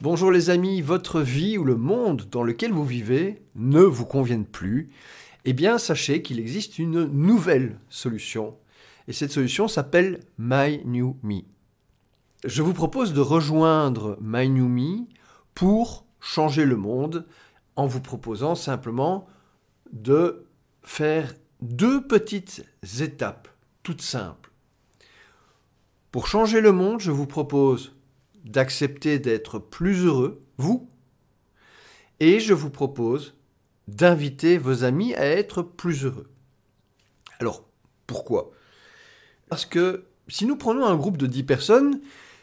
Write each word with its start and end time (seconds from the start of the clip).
Bonjour 0.00 0.32
les 0.32 0.50
amis, 0.50 0.80
votre 0.80 1.20
vie 1.20 1.56
ou 1.56 1.62
le 1.62 1.76
monde 1.76 2.26
dans 2.28 2.42
lequel 2.42 2.72
vous 2.72 2.84
vivez 2.84 3.40
ne 3.54 3.80
vous 3.80 4.04
conviennent 4.04 4.44
plus, 4.44 4.90
eh 5.44 5.52
bien 5.52 5.78
sachez 5.78 6.20
qu'il 6.20 6.40
existe 6.40 6.80
une 6.80 7.04
nouvelle 7.04 7.78
solution. 7.88 8.56
Et 9.06 9.12
cette 9.12 9.30
solution 9.30 9.68
s'appelle 9.68 10.18
My 10.36 10.84
New 10.84 11.16
Me. 11.22 11.42
Je 12.44 12.60
vous 12.60 12.74
propose 12.74 13.12
de 13.12 13.20
rejoindre 13.20 14.18
My 14.20 14.48
New 14.48 14.68
Me 14.68 15.06
pour 15.54 16.04
changer 16.18 16.64
le 16.64 16.76
monde 16.76 17.24
en 17.76 17.86
vous 17.86 18.00
proposant 18.00 18.56
simplement 18.56 19.28
de 19.92 20.44
faire 20.82 21.34
deux 21.62 22.04
petites 22.04 22.64
étapes 23.00 23.48
toutes 23.84 24.02
simples. 24.02 24.50
Pour 26.10 26.26
changer 26.26 26.60
le 26.60 26.72
monde, 26.72 27.00
je 27.00 27.12
vous 27.12 27.26
propose 27.26 27.93
d'accepter 28.44 29.18
d'être 29.18 29.58
plus 29.58 30.04
heureux, 30.04 30.42
vous, 30.58 30.88
et 32.20 32.40
je 32.40 32.54
vous 32.54 32.70
propose 32.70 33.34
d'inviter 33.88 34.56
vos 34.58 34.84
amis 34.84 35.14
à 35.14 35.26
être 35.26 35.62
plus 35.62 36.04
heureux. 36.04 36.30
Alors, 37.40 37.66
pourquoi? 38.06 38.52
Parce 39.48 39.66
que 39.66 40.04
si 40.28 40.46
nous 40.46 40.56
prenons 40.56 40.86
un 40.86 40.96
groupe 40.96 41.16
de 41.16 41.26
10 41.26 41.42
personnes 41.42 42.00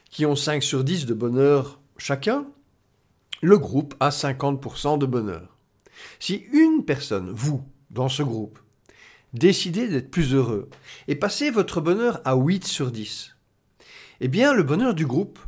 qui 0.10 0.26
ont 0.26 0.36
5 0.36 0.62
sur 0.62 0.84
10 0.84 1.06
de 1.06 1.14
bonheur 1.14 1.80
chacun, 1.98 2.46
le 3.42 3.58
groupe 3.58 3.96
a 4.00 4.10
50% 4.10 5.00
de 5.00 5.06
bonheur. 5.06 5.58
Si 6.20 6.46
une 6.52 6.84
personne, 6.86 7.32
vous, 7.32 7.64
dans 7.90 8.10
ce 8.10 8.24
groupe, 8.24 8.60
décidez 9.34 9.88
d'être 9.88 10.12
plus 10.12 10.34
heureux 10.34 10.70
et 11.08 11.16
passez 11.16 11.50
votre 11.50 11.82
bonheur 11.82 12.22
à 12.26 12.36
8 12.36 12.66
sur 12.66 12.92
10, 12.92 13.36
eh 14.20 14.28
bien 14.28 14.54
le 14.54 14.64
bonheur 14.64 14.94
du 14.94 15.06
groupe 15.06 15.40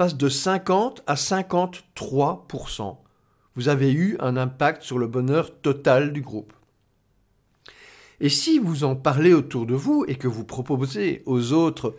passe 0.00 0.16
de 0.16 0.30
50 0.30 1.02
à 1.06 1.14
53%. 1.14 2.96
Vous 3.54 3.68
avez 3.68 3.92
eu 3.92 4.16
un 4.18 4.38
impact 4.38 4.82
sur 4.82 4.96
le 4.96 5.06
bonheur 5.06 5.60
total 5.60 6.14
du 6.14 6.22
groupe. 6.22 6.54
Et 8.18 8.30
si 8.30 8.58
vous 8.58 8.84
en 8.84 8.96
parlez 8.96 9.34
autour 9.34 9.66
de 9.66 9.74
vous 9.74 10.06
et 10.08 10.14
que 10.14 10.26
vous 10.26 10.44
proposez 10.44 11.22
aux 11.26 11.52
autres 11.52 11.96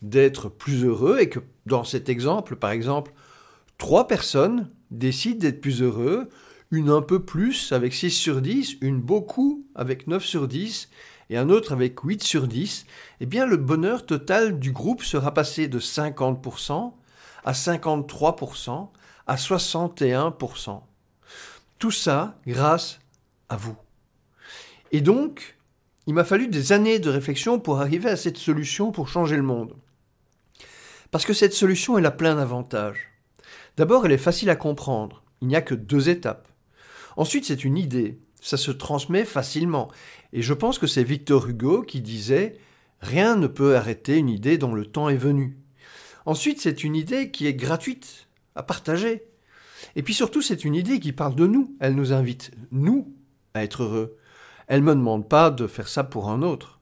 d'être 0.00 0.48
plus 0.48 0.86
heureux 0.86 1.18
et 1.20 1.28
que 1.28 1.40
dans 1.66 1.84
cet 1.84 2.08
exemple, 2.08 2.56
par 2.56 2.70
exemple, 2.70 3.12
trois 3.76 4.08
personnes 4.08 4.70
décident 4.90 5.40
d'être 5.40 5.60
plus 5.60 5.82
heureux, 5.82 6.30
une 6.70 6.88
un 6.88 7.02
peu 7.02 7.22
plus 7.22 7.70
avec 7.72 7.92
6 7.92 8.12
sur 8.12 8.40
10, 8.40 8.78
une 8.80 9.02
beaucoup 9.02 9.66
avec 9.74 10.06
9 10.06 10.24
sur 10.24 10.48
10 10.48 10.88
et 11.28 11.36
un 11.36 11.50
autre 11.50 11.72
avec 11.72 12.00
8 12.00 12.22
sur 12.22 12.48
10, 12.48 12.86
eh 13.20 13.26
bien 13.26 13.44
le 13.44 13.58
bonheur 13.58 14.06
total 14.06 14.58
du 14.58 14.72
groupe 14.72 15.02
sera 15.02 15.34
passé 15.34 15.68
de 15.68 15.78
50% 15.78 16.94
à 17.44 17.52
53%, 17.52 18.88
à 19.26 19.36
61%. 19.36 20.80
Tout 21.78 21.90
ça 21.90 22.38
grâce 22.46 23.00
à 23.48 23.56
vous. 23.56 23.76
Et 24.92 25.00
donc, 25.00 25.56
il 26.06 26.14
m'a 26.14 26.24
fallu 26.24 26.48
des 26.48 26.72
années 26.72 26.98
de 26.98 27.10
réflexion 27.10 27.58
pour 27.58 27.80
arriver 27.80 28.10
à 28.10 28.16
cette 28.16 28.38
solution 28.38 28.92
pour 28.92 29.08
changer 29.08 29.36
le 29.36 29.42
monde. 29.42 29.74
Parce 31.10 31.24
que 31.24 31.32
cette 31.32 31.54
solution, 31.54 31.98
elle 31.98 32.06
a 32.06 32.10
plein 32.10 32.36
d'avantages. 32.36 33.10
D'abord, 33.76 34.06
elle 34.06 34.12
est 34.12 34.18
facile 34.18 34.50
à 34.50 34.56
comprendre. 34.56 35.22
Il 35.40 35.48
n'y 35.48 35.56
a 35.56 35.62
que 35.62 35.74
deux 35.74 36.08
étapes. 36.08 36.48
Ensuite, 37.16 37.44
c'est 37.44 37.64
une 37.64 37.76
idée. 37.76 38.18
Ça 38.40 38.56
se 38.56 38.70
transmet 38.70 39.24
facilement. 39.24 39.88
Et 40.32 40.42
je 40.42 40.54
pense 40.54 40.78
que 40.78 40.86
c'est 40.86 41.04
Victor 41.04 41.48
Hugo 41.48 41.82
qui 41.82 42.00
disait 42.00 42.56
Rien 43.00 43.36
ne 43.36 43.46
peut 43.46 43.76
arrêter 43.76 44.16
une 44.16 44.28
idée 44.28 44.58
dont 44.58 44.74
le 44.74 44.86
temps 44.86 45.08
est 45.08 45.16
venu. 45.16 45.58
Ensuite, 46.26 46.60
c'est 46.60 46.84
une 46.84 46.96
idée 46.96 47.30
qui 47.30 47.46
est 47.46 47.54
gratuite, 47.54 48.28
à 48.54 48.62
partager. 48.62 49.24
Et 49.96 50.02
puis 50.02 50.14
surtout, 50.14 50.42
c'est 50.42 50.64
une 50.64 50.74
idée 50.74 51.00
qui 51.00 51.12
parle 51.12 51.34
de 51.34 51.46
nous. 51.46 51.76
Elle 51.80 51.94
nous 51.94 52.12
invite, 52.12 52.52
nous, 52.70 53.12
à 53.54 53.64
être 53.64 53.82
heureux. 53.82 54.16
Elle 54.68 54.80
ne 54.80 54.86
me 54.86 54.94
demande 54.94 55.28
pas 55.28 55.50
de 55.50 55.66
faire 55.66 55.88
ça 55.88 56.04
pour 56.04 56.30
un 56.30 56.42
autre. 56.42 56.80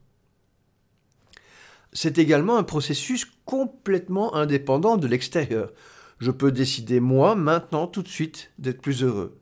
C'est 1.93 2.19
également 2.19 2.57
un 2.57 2.63
processus 2.63 3.27
complètement 3.45 4.35
indépendant 4.35 4.97
de 4.97 5.09
l'extérieur. 5.09 5.73
Je 6.19 6.31
peux 6.31 6.53
décider 6.53 7.01
moi, 7.01 7.35
maintenant, 7.35 7.87
tout 7.87 8.03
de 8.03 8.09
suite, 8.09 8.53
d'être 8.59 8.83
plus 8.83 9.03
heureux. 9.03 9.41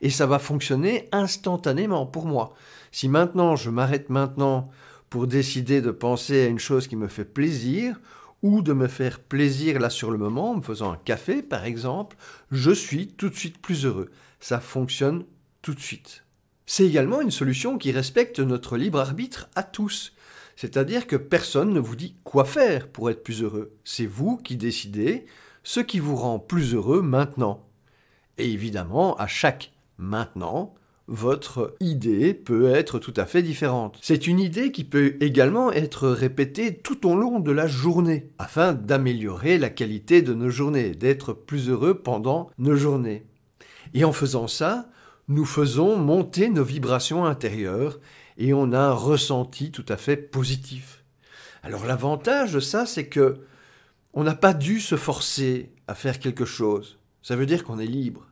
Et 0.00 0.10
ça 0.10 0.26
va 0.26 0.38
fonctionner 0.38 1.08
instantanément 1.12 2.06
pour 2.06 2.26
moi. 2.26 2.54
Si 2.92 3.08
maintenant 3.08 3.56
je 3.56 3.70
m'arrête 3.70 4.10
maintenant 4.10 4.70
pour 5.08 5.26
décider 5.26 5.80
de 5.80 5.90
penser 5.90 6.42
à 6.42 6.48
une 6.48 6.58
chose 6.58 6.86
qui 6.86 6.96
me 6.96 7.08
fait 7.08 7.24
plaisir, 7.24 7.98
ou 8.42 8.62
de 8.62 8.72
me 8.72 8.88
faire 8.88 9.20
plaisir 9.20 9.78
là 9.78 9.90
sur 9.90 10.10
le 10.10 10.18
moment, 10.18 10.50
en 10.50 10.56
me 10.56 10.62
faisant 10.62 10.92
un 10.92 10.96
café 10.96 11.42
par 11.42 11.64
exemple, 11.64 12.16
je 12.50 12.70
suis 12.70 13.08
tout 13.08 13.28
de 13.28 13.34
suite 13.34 13.58
plus 13.58 13.86
heureux. 13.86 14.10
Ça 14.40 14.60
fonctionne 14.60 15.24
tout 15.62 15.74
de 15.74 15.80
suite. 15.80 16.24
C'est 16.66 16.86
également 16.86 17.20
une 17.20 17.30
solution 17.30 17.78
qui 17.78 17.92
respecte 17.92 18.40
notre 18.40 18.76
libre 18.76 19.00
arbitre 19.00 19.48
à 19.54 19.62
tous. 19.62 20.12
C'est-à-dire 20.56 21.06
que 21.06 21.16
personne 21.16 21.72
ne 21.72 21.80
vous 21.80 21.96
dit 21.96 22.16
quoi 22.24 22.44
faire 22.44 22.88
pour 22.88 23.10
être 23.10 23.22
plus 23.22 23.42
heureux. 23.42 23.74
C'est 23.84 24.06
vous 24.06 24.36
qui 24.36 24.56
décidez 24.56 25.26
ce 25.64 25.80
qui 25.80 25.98
vous 25.98 26.16
rend 26.16 26.38
plus 26.38 26.74
heureux 26.74 27.02
maintenant. 27.02 27.66
Et 28.38 28.50
évidemment, 28.50 29.16
à 29.16 29.26
chaque 29.26 29.72
maintenant, 29.98 30.74
votre 31.08 31.74
idée 31.80 32.32
peut 32.32 32.70
être 32.70 32.98
tout 32.98 33.14
à 33.16 33.26
fait 33.26 33.42
différente. 33.42 33.98
C'est 34.02 34.26
une 34.26 34.38
idée 34.38 34.72
qui 34.72 34.84
peut 34.84 35.16
également 35.20 35.72
être 35.72 36.08
répétée 36.08 36.76
tout 36.76 37.06
au 37.08 37.14
long 37.14 37.40
de 37.40 37.50
la 37.50 37.66
journée, 37.66 38.30
afin 38.38 38.72
d'améliorer 38.72 39.58
la 39.58 39.70
qualité 39.70 40.22
de 40.22 40.34
nos 40.34 40.48
journées, 40.48 40.90
d'être 40.90 41.32
plus 41.32 41.68
heureux 41.68 41.94
pendant 41.94 42.50
nos 42.58 42.76
journées. 42.76 43.26
Et 43.94 44.04
en 44.04 44.12
faisant 44.12 44.46
ça, 44.46 44.88
nous 45.28 45.44
faisons 45.44 45.96
monter 45.96 46.48
nos 46.48 46.64
vibrations 46.64 47.24
intérieures 47.24 48.00
et 48.38 48.54
on 48.54 48.72
a 48.72 48.78
un 48.78 48.92
ressenti 48.92 49.70
tout 49.70 49.86
à 49.88 49.96
fait 49.96 50.16
positif. 50.16 51.04
Alors 51.62 51.84
l'avantage 51.84 52.52
de 52.52 52.60
ça, 52.60 52.86
c'est 52.86 53.06
que 53.06 53.40
on 54.14 54.24
n'a 54.24 54.34
pas 54.34 54.52
dû 54.52 54.80
se 54.80 54.96
forcer 54.96 55.72
à 55.88 55.94
faire 55.94 56.18
quelque 56.18 56.44
chose. 56.44 56.98
Ça 57.22 57.36
veut 57.36 57.46
dire 57.46 57.64
qu'on 57.64 57.78
est 57.78 57.86
libre. 57.86 58.26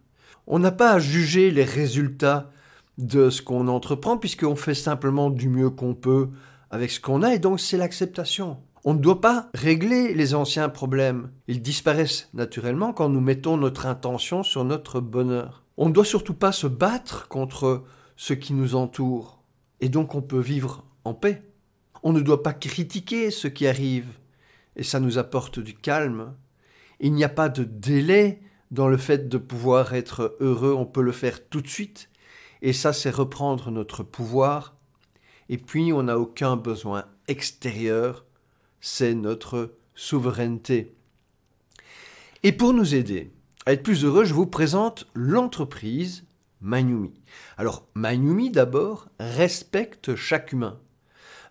On 0.47 0.59
n'a 0.59 0.72
pas 0.72 0.92
à 0.92 0.98
juger 0.98 1.50
les 1.50 1.64
résultats 1.64 2.50
de 3.00 3.30
ce 3.30 3.42
qu'on 3.42 3.68
entreprend, 3.68 4.16
puisqu'on 4.16 4.56
fait 4.56 4.74
simplement 4.74 5.30
du 5.30 5.48
mieux 5.48 5.70
qu'on 5.70 5.94
peut 5.94 6.28
avec 6.70 6.90
ce 6.90 7.00
qu'on 7.00 7.22
a, 7.22 7.34
et 7.34 7.38
donc 7.38 7.60
c'est 7.60 7.76
l'acceptation. 7.76 8.58
On 8.84 8.94
ne 8.94 9.00
doit 9.00 9.20
pas 9.20 9.50
régler 9.54 10.14
les 10.14 10.34
anciens 10.34 10.68
problèmes. 10.68 11.30
Ils 11.48 11.60
disparaissent 11.60 12.30
naturellement 12.32 12.92
quand 12.92 13.08
nous 13.08 13.20
mettons 13.20 13.56
notre 13.56 13.86
intention 13.86 14.42
sur 14.42 14.64
notre 14.64 15.00
bonheur. 15.00 15.64
On 15.76 15.88
ne 15.88 15.92
doit 15.92 16.04
surtout 16.04 16.34
pas 16.34 16.52
se 16.52 16.66
battre 16.66 17.28
contre 17.28 17.84
ce 18.16 18.32
qui 18.32 18.52
nous 18.52 18.74
entoure, 18.74 19.42
et 19.80 19.88
donc 19.88 20.14
on 20.14 20.22
peut 20.22 20.40
vivre 20.40 20.84
en 21.04 21.14
paix. 21.14 21.42
On 22.02 22.12
ne 22.12 22.20
doit 22.20 22.42
pas 22.42 22.52
critiquer 22.52 23.30
ce 23.30 23.48
qui 23.48 23.66
arrive, 23.66 24.08
et 24.76 24.82
ça 24.82 25.00
nous 25.00 25.18
apporte 25.18 25.58
du 25.58 25.74
calme. 25.74 26.34
Il 27.00 27.14
n'y 27.14 27.24
a 27.24 27.30
pas 27.30 27.48
de 27.48 27.64
délai 27.64 28.40
dans 28.70 28.88
le 28.88 28.96
fait 28.96 29.28
de 29.28 29.38
pouvoir 29.38 29.94
être 29.94 30.36
heureux, 30.40 30.74
on 30.74 30.86
peut 30.86 31.02
le 31.02 31.12
faire 31.12 31.48
tout 31.48 31.60
de 31.60 31.68
suite. 31.68 32.09
Et 32.62 32.72
ça, 32.72 32.93
c'est 32.93 33.10
reprendre 33.10 33.71
notre 33.71 34.03
pouvoir. 34.03 34.75
Et 35.48 35.59
puis, 35.59 35.93
on 35.93 36.04
n'a 36.04 36.19
aucun 36.19 36.56
besoin 36.56 37.04
extérieur, 37.28 38.25
c'est 38.81 39.15
notre 39.15 39.75
souveraineté. 39.94 40.94
Et 42.43 42.53
pour 42.53 42.72
nous 42.72 42.94
aider 42.94 43.32
à 43.66 43.72
être 43.72 43.82
plus 43.82 44.04
heureux, 44.04 44.25
je 44.25 44.34
vous 44.34 44.47
présente 44.47 45.06
l'entreprise 45.15 46.25
Manyumi. 46.60 47.12
Alors, 47.56 47.87
Manyumi, 47.94 48.50
d'abord, 48.50 49.09
respecte 49.19 50.15
chaque 50.15 50.53
humain. 50.53 50.78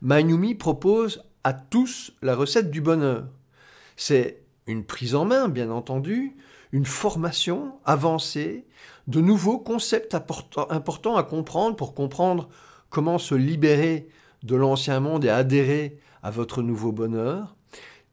Manyumi 0.02 0.56
propose 0.56 1.24
à 1.44 1.53
tous 1.53 2.14
la 2.22 2.36
recette 2.36 2.72
du 2.72 2.81
bonheur. 2.81 3.28
C'est 3.96 4.44
une 4.68 4.86
prise 4.86 5.16
en 5.16 5.26
main, 5.26 5.50
bien 5.50 5.72
entendu, 5.72 6.36
une 6.72 6.85
formation 6.85 7.74
avancée, 7.85 8.66
de 9.08 9.22
nouveaux 9.22 9.58
concepts 9.58 10.16
importants 10.16 11.16
à 11.16 11.23
comprendre 11.23 11.76
pour 11.76 11.93
comprendre 11.93 12.49
comment 12.90 13.17
se 13.17 13.35
libérer 13.35 14.08
de 14.43 14.55
l'ancien 14.55 14.99
monde 14.99 15.26
et 15.26 15.29
adhérer 15.29 15.97
à 16.22 16.32
votre 16.32 16.61
nouveau 16.61 16.91
bonheur. 16.91 17.55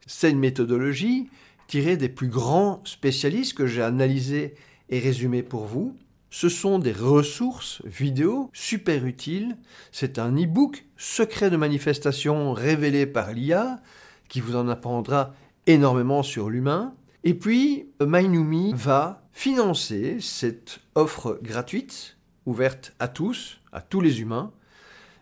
C'est 0.07 0.31
une 0.31 0.39
méthodologie 0.39 1.29
tirée 1.67 1.97
des 1.97 2.09
plus 2.09 2.29
grands 2.29 2.81
spécialistes 2.85 3.55
que 3.55 3.67
j'ai 3.67 3.83
analysés 3.83 4.55
et 4.89 5.01
résumés 5.01 5.43
pour 5.43 5.67
vous. 5.67 5.97
Ce 6.31 6.49
sont 6.49 6.79
des 6.79 6.93
ressources 6.93 7.83
vidéo 7.85 8.51
super 8.53 9.07
utiles. 9.07 9.57
C'est 9.91 10.19
un 10.19 10.33
e-book 10.37 10.87
secret 10.97 11.51
de 11.51 11.57
manifestation 11.57 12.53
révélé 12.53 13.07
par 13.07 13.33
l'IA 13.33 13.81
qui 14.29 14.41
vous 14.41 14.57
en 14.57 14.69
apprendra 14.69 15.35
énormément 15.67 16.23
sur 16.23 16.51
l'humain. 16.51 16.95
Et 17.27 17.35
puis, 17.35 17.89
MyNumi 18.01 18.73
va 18.73 19.27
financer 19.33 20.19
cette 20.21 20.79
offre 20.95 21.41
gratuite, 21.43 22.19
ouverte 22.47 22.95
à 23.01 23.09
tous, 23.09 23.61
à 23.73 23.81
tous 23.81 24.01
les 24.01 24.21
humains, 24.21 24.53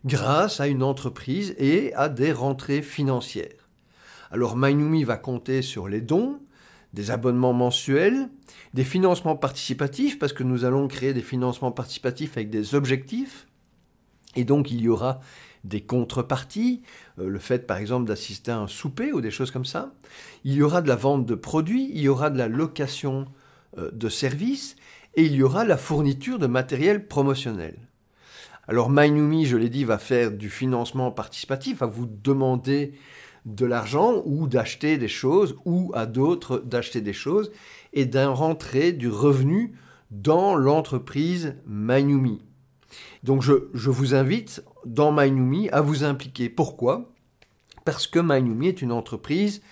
grâce 0.05 0.61
à 0.61 0.67
une 0.67 0.83
entreprise 0.83 1.55
et 1.56 1.95
à 1.95 2.11
des 2.11 2.31
rentrées 2.31 2.83
financières. 2.83 3.71
Alors 4.31 4.55
MyNumi 4.55 5.03
va 5.03 5.17
compter 5.17 5.62
sur 5.62 5.89
les 5.89 6.03
dons 6.03 6.43
des 6.93 7.11
abonnements 7.11 7.55
mensuels, 7.55 8.29
des 8.75 8.85
financements 8.85 9.37
participatifs, 9.37 10.19
parce 10.19 10.35
que 10.35 10.43
nous 10.43 10.67
allons 10.67 10.89
créer 10.89 11.15
des 11.15 11.23
financements 11.23 11.73
participatifs 11.73 12.37
avec 12.37 12.51
des 12.51 12.75
objectifs, 12.75 13.47
et 14.37 14.45
donc 14.45 14.71
il 14.71 14.83
y 14.83 14.89
aura 14.89 15.21
des 15.64 15.81
contreparties, 15.81 16.82
euh, 17.19 17.28
le 17.28 17.38
fait 17.38 17.66
par 17.66 17.78
exemple 17.78 18.06
d'assister 18.06 18.52
à 18.52 18.58
un 18.58 18.69
souper 18.69 19.12
ou 19.12 19.20
des 19.20 19.31
choses 19.31 19.50
comme 19.50 19.64
ça. 19.64 19.93
Il 20.44 20.52
y 20.52 20.62
aura 20.62 20.82
de 20.82 20.88
la 20.88 20.96
vente 20.96 21.26
de 21.26 21.34
produits, 21.34 21.90
il 21.93 22.00
y 22.00 22.08
aura 22.08 22.31
de 22.31 22.38
la 22.38 22.49
location 22.49 23.26
euh, 23.78 23.90
de 23.93 24.08
services, 24.08 24.76
et 25.16 25.25
il 25.25 25.34
y 25.34 25.43
aura 25.43 25.64
la 25.64 25.76
fourniture 25.76 26.38
de 26.38 26.46
matériel 26.46 27.06
promotionnel. 27.06 27.76
Alors 28.66 28.90
MyNumi, 28.90 29.46
je 29.46 29.56
l'ai 29.56 29.69
dit, 29.69 29.84
va 29.84 29.99
faire 29.99 30.31
du 30.31 30.50
financement 30.50 31.11
participatif, 31.11 31.78
va 31.78 31.87
vous 31.87 32.06
demander 32.06 32.94
de 33.44 33.67
l'argent 33.67 34.22
ou 34.25 34.46
d'acheter 34.46 34.96
des 34.96 35.08
choses 35.08 35.56
ou 35.67 35.93
à 35.94 36.06
d'autres 36.06 36.58
d'acheter 36.58 37.02
des 37.02 37.12
choses 37.12 37.52
et 37.93 38.06
d'un 38.06 38.31
rentrer 38.31 38.93
du 38.93 39.08
revenu 39.08 39.75
dans 40.10 40.55
l'entreprise 40.55 41.56
MyNumi. 41.67 42.40
Donc 43.22 43.43
je, 43.43 43.90
vous 43.90 44.14
invite 44.14 44.64
dans 44.86 45.12
MyNumi 45.12 45.69
à 45.70 45.81
vous 45.81 46.04
impliquer. 46.04 46.48
Pourquoi? 46.48 47.10
Parce 47.84 48.06
que 48.06 48.19
MyNumi 48.19 48.69
est 48.69 48.82
une 48.82 48.92
entreprise 48.92 49.62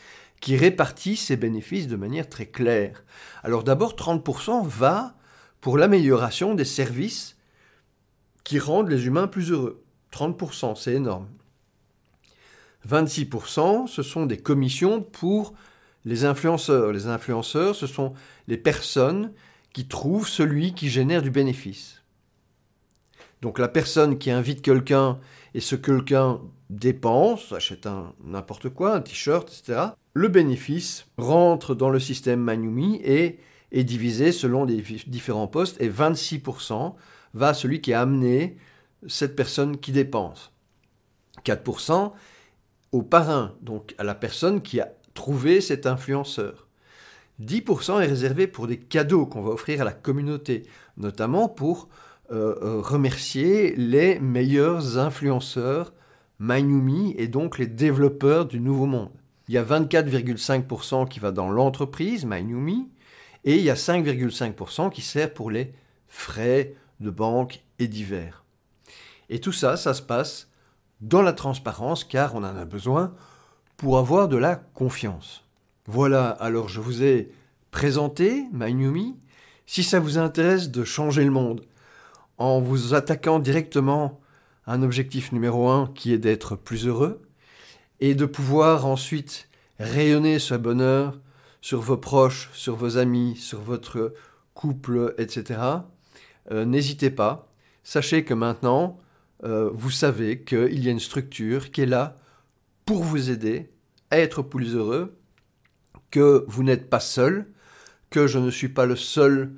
qui 0.41 0.57
répartit 0.57 1.17
ses 1.17 1.37
bénéfices 1.37 1.87
de 1.87 1.97
manière 1.97 2.29
très 2.29 2.47
claire. 2.47 3.05
Alors 3.43 3.65
d'abord, 3.65 3.95
30% 3.95 4.67
va 4.67 5.15
pour 5.61 5.79
l'amélioration 5.79 6.55
des 6.55 6.65
services 6.65 7.37
qui 8.45 8.59
rendent 8.59 8.91
les 8.91 9.07
humains 9.07 9.29
plus 9.29 9.53
heureux. 9.53 9.83
30%, 10.13 10.75
c'est 10.77 10.95
énorme. 10.95 11.29
26%, 12.89 13.87
ce 13.87 14.03
sont 14.03 14.27
des 14.27 14.39
commissions 14.39 15.01
pour 15.01 15.55
les 16.05 16.25
influenceurs. 16.25 16.93
Les 16.93 17.07
influenceurs, 17.07 17.77
ce 17.77 17.87
sont 17.87 18.13
les 18.49 18.57
personnes 18.57 19.33
qui 19.73 19.87
trouvent 19.87 20.29
celui 20.29 20.75
qui 20.75 20.89
génère 20.89 21.23
du 21.23 21.31
bénéfice. 21.31 22.02
Donc 23.43 23.59
la 23.59 23.69
personne 23.69 24.19
qui 24.19 24.31
invite 24.31 24.63
quelqu'un 24.63 25.19
et 25.53 25.61
ce 25.61 25.75
quelqu'un 25.75 26.41
dépense, 26.71 27.53
achète 27.53 27.87
un 27.87 28.15
n'importe 28.25 28.71
quoi, 28.71 28.95
un 28.95 29.01
t-shirt, 29.01 29.49
etc. 29.49 29.81
Le 30.15 30.29
bénéfice 30.29 31.07
rentre 31.19 31.75
dans 31.75 31.91
le 31.91 31.99
système 31.99 32.41
Manumi 32.41 33.01
et 33.05 33.41
est 33.73 33.85
divisé 33.85 34.33
selon 34.33 34.65
les 34.65 34.83
différents 35.07 35.49
postes 35.49 35.81
et 35.81 35.91
26% 35.91 36.95
va 37.35 37.49
à 37.49 37.55
celui 37.55 37.81
qui 37.81 37.93
a 37.93 38.01
amené 38.01 38.57
cette 39.09 39.35
personne 39.35 39.79
qui 39.79 39.91
dépense. 39.91 40.53
4% 41.45 42.13
au 42.93 43.03
parrain, 43.03 43.55
donc 43.61 43.95
à 43.99 44.05
la 44.05 44.15
personne 44.15 44.63
qui 44.63 44.81
a 44.81 44.93
trouvé 45.15 45.61
cet 45.61 45.87
influenceur. 45.87 46.69
10% 47.41 48.03
est 48.03 48.07
réservé 48.07 48.47
pour 48.47 48.67
des 48.67 48.79
cadeaux 48.79 49.27
qu'on 49.27 49.43
va 49.43 49.51
offrir 49.51 49.81
à 49.81 49.85
la 49.85 49.93
communauté, 49.93 50.65
notamment 50.97 51.49
pour 51.49 51.89
euh, 52.33 52.55
euh, 52.63 52.81
remercier 52.81 53.77
les 53.77 54.19
meilleurs 54.19 54.97
influenceurs 54.97 55.93
Mainumi 56.39 57.15
et 57.19 57.29
donc 57.29 57.59
les 57.59 57.67
développeurs 57.67 58.47
du 58.47 58.59
nouveau 58.59 58.87
monde. 58.87 59.13
Il 59.49 59.55
y 59.55 59.59
a 59.59 59.63
24,5% 59.63 61.07
qui 61.09 61.21
va 61.21 61.31
dans 61.31 61.51
l'entreprise 61.51 62.25
Mainumi 62.25 62.89
et 63.45 63.57
il 63.57 63.63
y 63.63 63.69
a 63.69 63.75
5,5% 63.75 64.91
qui 64.91 65.03
sert 65.03 65.35
pour 65.35 65.51
les 65.51 65.75
frais 66.09 66.75
de 67.01 67.11
banque 67.11 67.63
et 67.79 67.87
divers. 67.87 68.45
Et 69.29 69.39
tout 69.39 69.53
ça, 69.53 69.77
ça 69.77 69.93
se 69.93 70.03
passe 70.03 70.49
dans 71.03 71.21
la 71.21 71.35
transparence 71.35 72.03
car 72.03 72.35
on 72.35 72.39
en 72.39 72.57
a 72.57 72.65
besoin 72.65 73.15
pour 73.77 73.99
avoir 73.99 74.29
de 74.29 74.39
la 74.39 74.57
confiance. 74.57 75.45
Voilà, 75.85 76.31
alors 76.31 76.71
je 76.71 76.81
vous 76.81 77.03
ai 77.03 77.31
présenté 77.71 78.47
MyNewMe. 78.53 79.17
Si 79.67 79.83
ça 79.83 80.01
vous 80.01 80.17
intéresse 80.17 80.71
de 80.71 80.83
changer 80.83 81.25
le 81.25 81.31
monde 81.31 81.67
en 82.39 82.61
vous 82.61 82.95
attaquant 82.95 83.39
directement 83.39 84.21
à 84.67 84.75
un 84.75 84.83
objectif 84.83 85.33
numéro 85.33 85.69
un 85.69 85.89
qui 85.95 86.13
est 86.13 86.19
d'être 86.19 86.57
plus 86.57 86.87
heureux 86.87 87.23
et 88.01 88.15
de 88.15 88.27
pouvoir 88.27 88.87
ensuite 88.87 89.49
rayonner 89.79 90.39
ce 90.39 90.55
bonheur 90.55 91.19
sur 91.61 91.81
vos 91.81 91.97
proches, 91.97 92.51
sur 92.53 92.75
vos 92.77 92.99
amis, 92.99 93.37
sur 93.37 93.61
votre 93.61 94.15
couple, 94.55 95.15
etc., 95.19 95.61
euh, 96.51 96.65
n'hésitez 96.65 97.11
pas. 97.11 97.49
Sachez 97.85 98.25
que 98.25 98.35
maintenant, 98.35 98.99
euh, 99.45 99.71
vous 99.73 99.91
savez 99.91 100.43
qu'il 100.43 100.83
y 100.83 100.89
a 100.89 100.91
une 100.91 101.01
structure 101.01 101.71
qui 101.71 101.83
est 101.83 101.87
là 101.87 102.19
pour 102.85 103.03
vous 103.05 103.31
aider 103.31 103.71
à 104.11 104.19
être 104.19 104.43
plus 104.43 104.75
heureux, 104.75 105.17
que 106.11 106.45
vous 106.49 106.63
n'êtes 106.63 106.91
pas 106.91 107.01
seul, 107.01 107.47
que 108.11 108.27
je 108.27 108.39
ne 108.39 108.51
suis 108.51 108.69
pas 108.69 108.87
le 108.87 108.97
seul 108.97 109.53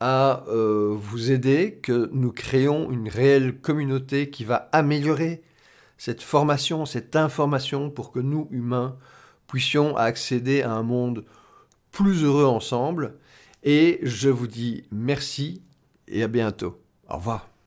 à 0.00 0.44
euh, 0.48 0.94
vous 0.96 1.30
aider, 1.30 1.78
que 1.82 2.10
nous 2.12 2.32
créons 2.32 2.90
une 2.90 3.08
réelle 3.08 3.58
communauté 3.58 4.30
qui 4.30 4.44
va 4.44 4.68
améliorer 4.72 5.42
cette 5.98 6.22
formation, 6.22 6.84
cette 6.84 7.16
information 7.16 7.90
pour 7.90 8.12
que 8.12 8.20
nous, 8.20 8.48
humains, 8.50 8.96
puissions 9.46 9.96
accéder 9.96 10.62
à 10.62 10.72
un 10.72 10.82
monde 10.82 11.24
plus 11.90 12.24
heureux 12.24 12.44
ensemble. 12.44 13.14
Et 13.62 14.00
je 14.02 14.28
vous 14.28 14.46
dis 14.46 14.84
merci 14.90 15.62
et 16.08 16.22
à 16.22 16.28
bientôt. 16.28 16.80
Au 17.08 17.16
revoir. 17.16 17.48